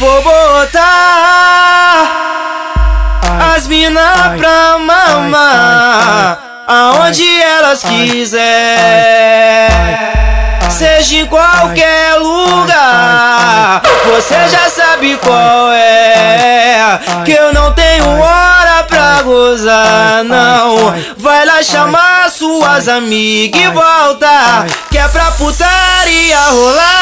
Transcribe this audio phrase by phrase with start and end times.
[0.00, 0.80] Vou botar
[3.54, 8.40] as mina pra mamar aonde elas quiser.
[10.70, 16.98] Seja em qualquer lugar, você já sabe qual é.
[17.26, 20.94] Que eu não tenho hora pra gozar, não.
[21.18, 26.99] Vai lá chamar suas amigas e volta, que é pra putaria rolar.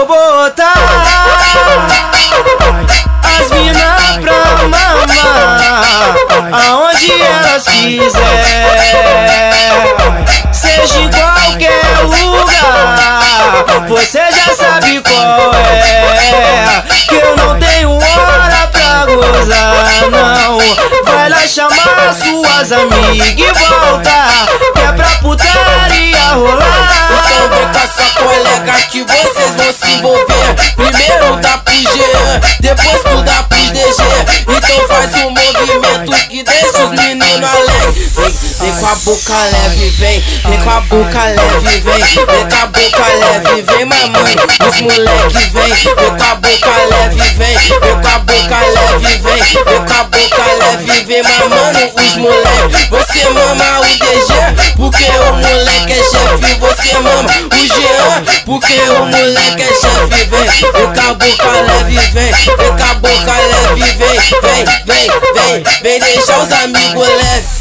[0.00, 0.72] Vou botar
[3.22, 4.32] as mina pra
[4.66, 5.04] mamar
[6.54, 8.88] aonde elas quiser.
[10.54, 13.22] Seja em qualquer lugar,
[13.88, 16.82] você já sabe qual é.
[17.06, 20.58] Que eu não tenho hora pra gozar, não.
[21.04, 27.10] Vai lá chamar suas amigas e volta, que é pra putaria rolar.
[27.10, 29.39] Então vem com a sua colega que vocês
[29.72, 30.54] se envolver.
[30.76, 34.02] Primeiro dá pro Jean, depois tu pro DG.
[34.42, 38.12] Então faz um movimento que deixa os meninos alegres.
[38.14, 42.56] Vem, vem com a boca leve, vem, vem com a boca leve, vem, vem com
[42.56, 44.36] a boca leve, vem mamãe.
[44.68, 48.39] Os moleque vem, vem com a boca leve, vem, vem com a boca
[52.20, 52.88] moleque.
[52.90, 54.32] Você mama o DG,
[54.76, 60.48] porque o moleque é chefe, você mama o Jean, porque o moleque é chefe, vem,
[60.48, 65.62] vem com a boca leve, vem, vem com a boca leve, vem, vem, vem, vem,
[65.82, 67.60] vem deixar os amigos leves.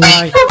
[0.00, 0.43] Bye.